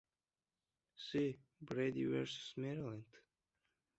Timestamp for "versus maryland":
2.05-3.05